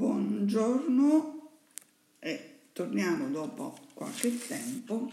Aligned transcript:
Buongiorno 0.00 1.50
e 2.20 2.60
torniamo 2.72 3.28
dopo 3.28 3.78
qualche 3.92 4.34
tempo 4.46 5.12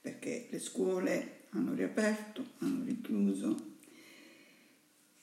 perché 0.00 0.46
le 0.48 0.58
scuole 0.58 1.42
hanno 1.50 1.74
riaperto, 1.74 2.42
hanno 2.60 2.82
richiuso 2.82 3.72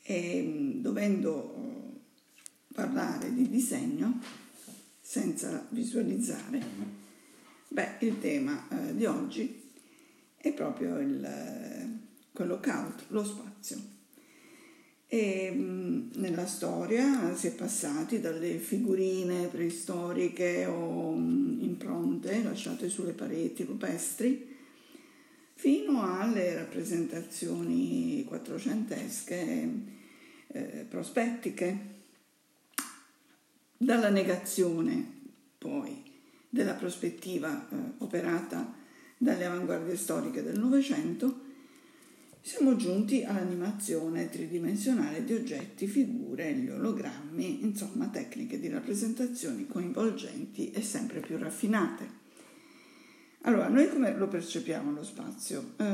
e 0.04 0.74
dovendo 0.76 2.02
parlare 2.72 3.34
di 3.34 3.50
disegno 3.50 4.22
senza 5.02 5.66
visualizzare, 5.72 6.64
beh, 7.68 7.96
il 8.02 8.20
tema 8.20 8.68
eh, 8.70 8.96
di 8.96 9.06
oggi 9.06 9.72
è 10.38 10.54
proprio 10.54 11.00
il, 11.00 11.26
eh, 11.26 11.90
quello 12.32 12.60
cult, 12.60 13.06
lo 13.08 13.24
spazio. 13.24 14.01
E 15.14 15.52
nella 15.54 16.46
storia 16.46 17.36
si 17.36 17.48
è 17.48 17.52
passati 17.54 18.22
dalle 18.22 18.54
figurine 18.60 19.48
preistoriche 19.48 20.66
o 20.66 21.14
impronte 21.16 22.42
lasciate 22.42 22.88
sulle 22.88 23.12
pareti 23.12 23.64
rupestri 23.64 24.56
fino 25.54 26.02
alle 26.02 26.56
rappresentazioni 26.56 28.24
quattrocentesche 28.26 29.70
eh, 30.48 30.86
prospettiche. 30.88 31.78
Dalla 33.76 34.10
negazione 34.10 35.24
poi 35.58 36.04
della 36.48 36.76
prospettiva 36.76 37.68
eh, 37.70 37.76
operata 37.98 38.76
dalle 39.18 39.44
avanguardie 39.44 39.98
storiche 39.98 40.42
del 40.42 40.58
Novecento 40.58 41.50
siamo 42.44 42.76
giunti 42.76 43.24
all'animazione 43.24 44.28
tridimensionale 44.28 45.24
di 45.24 45.34
oggetti, 45.34 45.86
figure, 45.86 46.54
gli 46.54 46.70
ologrammi, 46.70 47.64
insomma 47.64 48.08
tecniche 48.08 48.60
di 48.60 48.68
rappresentazioni 48.68 49.68
coinvolgenti 49.68 50.72
e 50.72 50.82
sempre 50.82 51.20
più 51.20 51.38
raffinate. 51.38 52.20
Allora, 53.44 53.68
noi 53.70 53.90
come 53.90 54.16
lo 54.16 54.28
percepiamo 54.28 54.92
lo 54.92 55.04
spazio? 55.04 55.74
Eh, 55.78 55.86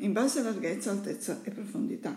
in 0.00 0.12
base 0.12 0.40
a 0.40 0.42
larghezza, 0.42 0.90
altezza 0.90 1.40
e 1.42 1.50
profondità. 1.50 2.14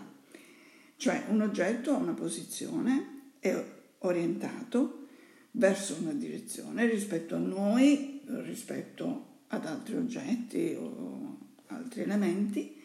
Cioè 0.96 1.24
un 1.28 1.40
oggetto 1.40 1.92
ha 1.92 1.96
una 1.96 2.12
posizione, 2.12 3.32
è 3.38 3.64
orientato 4.00 5.06
verso 5.52 5.96
una 6.00 6.12
direzione 6.12 6.86
rispetto 6.86 7.36
a 7.36 7.38
noi, 7.38 8.20
rispetto 8.26 9.26
ad 9.48 9.64
altri 9.64 9.96
oggetti 9.96 10.76
o 10.78 11.38
altri 11.66 12.02
elementi 12.02 12.77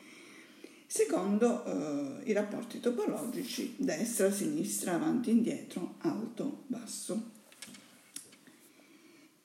secondo 0.93 1.65
eh, 1.65 2.29
i 2.29 2.33
rapporti 2.33 2.79
topologici 2.79 3.73
destra, 3.77 4.31
sinistra, 4.31 4.93
avanti, 4.93 5.31
indietro, 5.31 5.95
alto, 6.01 6.65
basso. 6.67 7.31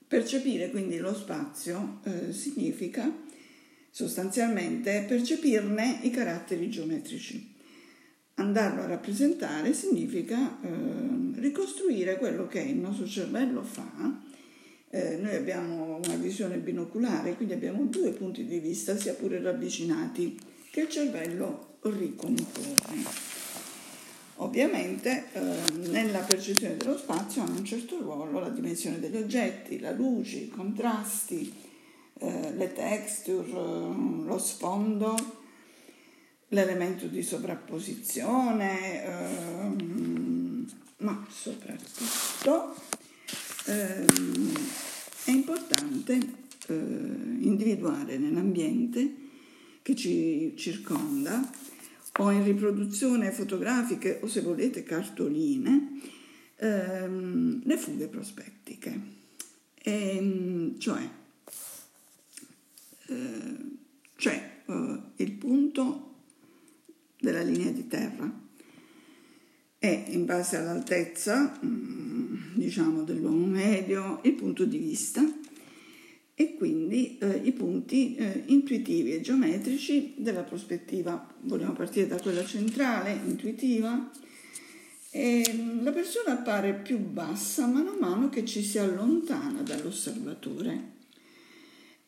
Percepire 0.07 0.69
quindi 0.69 0.99
lo 0.99 1.15
spazio 1.15 2.01
eh, 2.05 2.35
significa 2.35 3.11
sostanzialmente 3.89 5.07
percepirne 5.09 6.01
i 6.03 6.11
caratteri 6.11 6.69
geometrici. 6.69 7.55
Andarlo 8.35 8.83
a 8.83 8.87
rappresentare 8.87 9.73
significa 9.73 10.61
eh, 10.61 11.41
ricostruire 11.41 12.19
quello 12.19 12.47
che 12.47 12.61
il 12.61 12.77
nostro 12.77 13.07
cervello 13.07 13.63
fa. 13.63 14.21
Eh, 14.91 15.17
noi 15.17 15.35
abbiamo 15.35 15.99
una 16.05 16.17
visione 16.17 16.59
binoculare, 16.59 17.37
quindi 17.37 17.55
abbiamo 17.55 17.85
due 17.85 18.11
punti 18.11 18.45
di 18.45 18.59
vista, 18.59 18.99
sia 18.99 19.15
pure 19.15 19.41
ravvicinati 19.41 20.57
che 20.71 20.81
il 20.81 20.89
cervello 20.89 21.79
ricompone. 21.83 23.27
Ovviamente 24.41 25.27
eh, 25.33 25.73
nella 25.89 26.21
percezione 26.21 26.77
dello 26.77 26.97
spazio 26.97 27.43
hanno 27.43 27.59
un 27.59 27.65
certo 27.65 27.99
ruolo 27.99 28.39
la 28.39 28.51
dimensione 28.51 29.01
degli 29.01 29.17
oggetti, 29.17 29.81
la 29.81 29.91
luce, 29.91 30.37
i 30.37 30.49
contrasti, 30.49 31.53
eh, 32.21 32.53
le 32.53 32.73
texture, 32.73 33.49
eh, 33.49 33.53
lo 33.53 34.39
sfondo, 34.39 35.17
l'elemento 36.49 37.07
di 37.07 37.23
sovrapposizione, 37.23 39.05
ehm, 39.05 40.71
ma 40.99 41.27
soprattutto 41.29 42.75
ehm, 43.67 44.53
è 45.25 45.31
importante 45.31 46.13
eh, 46.69 46.75
individuare 46.75 48.19
nell'ambiente 48.19 49.27
che 49.89 49.97
ci 49.97 50.53
circonda 50.55 51.51
o 52.19 52.31
in 52.31 52.45
riproduzione 52.45 53.31
fotografiche 53.31 54.19
o 54.21 54.27
se 54.27 54.43
volete 54.43 54.83
cartoline 54.83 56.01
ehm, 56.57 57.63
le 57.65 57.77
fughe 57.79 58.07
prospettiche. 58.09 59.01
E, 59.83 60.17
ehm, 60.17 60.79
cioè 60.79 61.09
eh, 63.07 63.57
c'è 64.17 64.63
eh, 64.67 64.99
il 65.17 65.33
punto 65.33 66.17
della 67.19 67.43
linea 67.43 67.71
di 67.71 67.87
terra 67.89 68.31
e 69.79 70.05
in 70.09 70.27
base 70.27 70.57
all'altezza 70.57 71.59
mm, 71.65 72.57
diciamo 72.57 73.05
dell'uomo 73.05 73.47
medio 73.47 74.21
il 74.25 74.35
punto 74.35 74.67
di 74.67 74.77
vista 74.77 75.23
e 76.41 76.55
quindi 76.55 77.19
eh, 77.19 77.41
i 77.43 77.51
punti 77.51 78.15
eh, 78.15 78.45
intuitivi 78.47 79.13
e 79.13 79.21
geometrici 79.21 80.15
della 80.19 80.45
prospettiva. 80.45 81.35
Vogliamo 81.41 81.73
partire 81.73 82.07
da 82.07 82.21
quella 82.21 82.45
centrale, 82.45 83.11
intuitiva. 83.27 84.09
E 85.11 85.53
mm, 85.53 85.83
la 85.83 85.91
persona 85.91 86.35
appare 86.35 86.75
più 86.75 86.99
bassa 86.99 87.67
mano 87.67 87.91
a 87.91 87.97
mano 87.99 88.29
che 88.29 88.45
ci 88.45 88.63
si 88.63 88.79
allontana 88.79 89.63
dall'osservatore. 89.63 90.93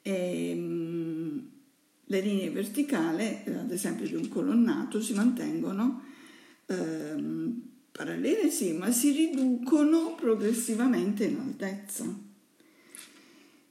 E, 0.01 0.55
mh, 0.55 0.61
mm, 0.61 1.39
le 2.05 2.21
linee 2.21 2.51
verticali, 2.51 3.43
eh, 3.45 3.55
ad 3.55 3.73
esempio 3.73 4.07
di 4.07 4.15
un 4.15 4.29
colonnato, 4.29 5.03
si 5.03 5.13
mantengono 5.13 6.05
ehm, 6.67 7.63
parallele, 7.91 8.49
sì, 8.49 8.75
ma 8.75 8.93
si 8.93 9.11
riducono 9.11 10.15
progressivamente 10.15 11.25
in 11.25 11.41
altezza. 11.41 12.29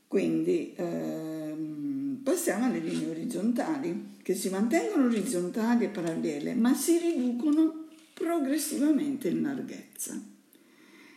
Quindi 0.10 0.74
ehm, 0.76 2.22
passiamo 2.24 2.66
alle 2.66 2.80
linee 2.80 3.12
orizzontali, 3.12 4.16
che 4.24 4.34
si 4.34 4.50
mantengono 4.50 5.06
orizzontali 5.06 5.86
e 5.86 5.90
parallele, 5.90 6.56
ma 6.56 6.74
si 6.74 6.98
riducono 6.98 7.90
progressivamente 8.12 9.28
in 9.30 9.44
larghezza. 9.44 10.20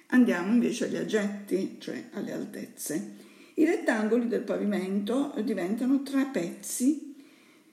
Andiamo 0.08 0.52
invece 0.52 0.84
agli 0.84 0.96
aggetti, 0.96 1.76
cioè 1.78 2.10
alle 2.12 2.32
altezze. 2.32 3.16
I 3.54 3.64
rettangoli 3.64 4.28
del 4.28 4.42
pavimento 4.42 5.32
diventano 5.42 6.02
trapezzi, 6.02 7.14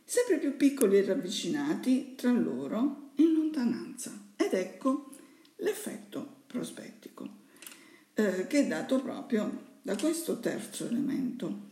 sempre 0.05 0.37
più 0.37 0.55
piccoli 0.55 0.99
e 0.99 1.05
ravvicinati 1.05 2.15
tra 2.15 2.31
loro 2.31 3.09
in 3.15 3.33
lontananza. 3.33 4.17
Ed 4.37 4.53
ecco 4.53 5.09
l'effetto 5.57 6.43
prospettico, 6.47 7.27
eh, 8.13 8.47
che 8.47 8.59
è 8.61 8.67
dato 8.67 9.01
proprio 9.01 9.67
da 9.81 9.95
questo 9.95 10.39
terzo 10.39 10.87
elemento. 10.87 11.67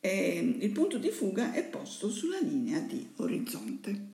E 0.00 0.56
il 0.60 0.70
punto 0.72 0.98
di 0.98 1.10
fuga 1.10 1.52
è 1.52 1.62
posto 1.64 2.10
sulla 2.10 2.40
linea 2.40 2.80
di 2.80 3.06
orizzonte. 3.16 4.08